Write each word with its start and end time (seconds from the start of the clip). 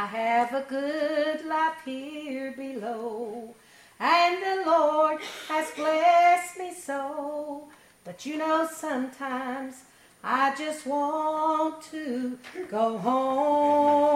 I 0.00 0.06
have 0.06 0.54
a 0.54 0.62
good 0.68 1.44
life 1.44 1.80
here 1.84 2.52
below, 2.56 3.52
and 3.98 4.36
the 4.40 4.62
Lord 4.64 5.20
has 5.48 5.72
blessed 5.72 6.56
me 6.56 6.72
so. 6.72 7.64
But 8.04 8.24
you 8.24 8.36
know, 8.38 8.68
sometimes 8.72 9.82
I 10.22 10.54
just 10.56 10.86
want 10.86 11.82
to 11.90 12.38
go 12.70 12.98
home. 12.98 14.14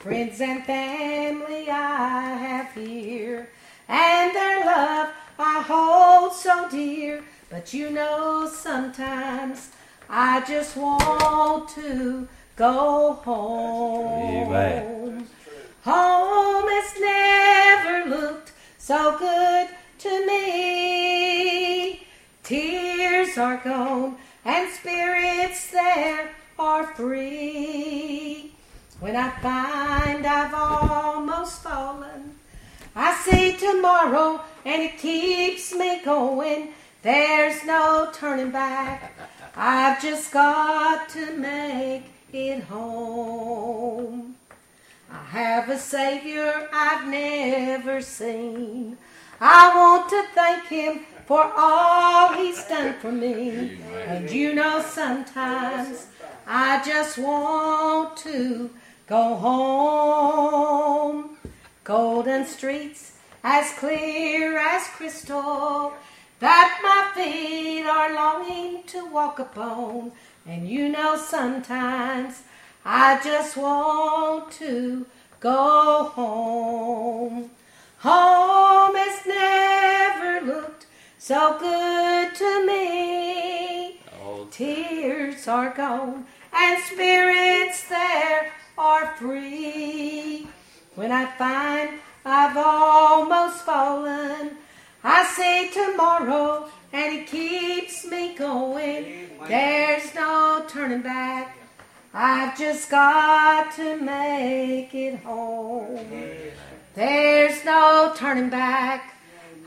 Friends 0.00 0.42
and 0.42 0.62
family 0.64 1.70
I 1.70 2.34
have 2.34 2.74
here, 2.74 3.48
and 3.88 4.36
their 4.36 4.66
love 4.66 5.08
I 5.38 5.62
hold 5.62 6.34
so 6.34 6.68
dear. 6.68 7.24
But 7.48 7.72
you 7.72 7.88
know, 7.88 8.46
sometimes 8.46 9.70
I 10.10 10.42
just 10.46 10.76
want 10.76 11.70
to 11.70 12.28
go 12.56 13.12
home. 13.22 14.48
Amen. 14.48 15.26
Home 15.84 16.68
has 16.68 17.00
never 17.00 18.10
looked 18.10 18.52
so 18.78 19.18
good 19.18 19.68
to 19.98 20.26
me. 20.26 22.06
Tears 22.42 23.36
are 23.38 23.58
gone 23.58 24.16
and 24.44 24.72
spirits 24.72 25.70
there 25.70 26.30
are 26.58 26.86
free. 26.94 28.52
When 29.00 29.14
I 29.14 29.30
find 29.40 30.26
I've 30.26 30.54
almost 30.54 31.62
fallen, 31.62 32.36
I 32.94 33.14
see 33.16 33.56
tomorrow 33.56 34.40
and 34.64 34.82
it 34.82 34.98
keeps 34.98 35.74
me 35.74 36.00
going. 36.02 36.68
There's 37.02 37.62
no 37.64 38.10
turning 38.14 38.50
back. 38.50 39.12
I've 39.54 40.00
just 40.00 40.32
got 40.32 41.08
to 41.10 41.32
make 41.36 42.15
it 42.36 42.64
home. 42.64 44.36
I 45.10 45.24
have 45.24 45.70
a 45.70 45.78
Savior 45.78 46.68
I've 46.72 47.08
never 47.08 48.02
seen. 48.02 48.98
I 49.40 49.74
want 49.74 50.10
to 50.10 50.22
thank 50.34 50.66
Him 50.66 51.00
for 51.26 51.50
all 51.56 52.34
He's 52.34 52.62
done 52.64 52.94
for 53.00 53.10
me. 53.10 53.78
And 54.06 54.30
you 54.30 54.54
know, 54.54 54.82
sometimes 54.82 56.08
I 56.46 56.82
just 56.84 57.16
want 57.18 58.18
to 58.18 58.70
go 59.06 59.34
home. 59.36 61.38
Golden 61.84 62.44
streets 62.44 63.12
as 63.42 63.72
clear 63.78 64.58
as 64.58 64.86
crystal 64.88 65.94
that 66.40 66.80
my 66.82 67.12
feet 67.14 67.86
are 67.86 68.12
to 68.12 68.25
walk 69.16 69.38
upon. 69.38 70.12
And 70.44 70.68
you 70.68 70.90
know, 70.90 71.16
sometimes 71.16 72.42
I 72.84 73.18
just 73.24 73.56
want 73.56 74.52
to 74.62 75.06
go 75.40 76.04
home. 76.14 77.50
Home 78.00 78.94
has 78.94 79.18
never 79.26 80.46
looked 80.52 80.84
so 81.16 81.58
good 81.58 82.34
to 82.34 82.66
me. 82.66 84.00
Oh, 84.22 84.46
Tears 84.50 85.48
are 85.48 85.72
gone 85.74 86.26
and 86.52 86.82
spirits 86.84 87.88
there 87.88 88.52
are 88.76 89.16
free. 89.16 90.46
When 90.94 91.10
I 91.10 91.24
find 91.38 92.00
I've 92.22 92.56
almost 92.56 93.64
fallen, 93.64 94.58
I 95.02 95.24
say 95.36 95.70
tomorrow 95.70 96.68
going. 98.36 99.30
There's 99.48 100.14
no 100.14 100.64
turning 100.68 101.02
back. 101.02 101.56
I've 102.12 102.56
just 102.56 102.90
got 102.90 103.74
to 103.76 103.96
make 103.98 104.94
it 104.94 105.18
home. 105.20 106.06
There's 106.94 107.64
no 107.64 108.14
turning 108.16 108.48
back. 108.48 109.14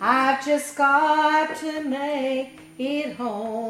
I've 0.01 0.43
just 0.45 0.75
got 0.75 1.55
to 1.57 1.83
make 1.83 2.59
it 2.77 3.15
home. 3.15 3.68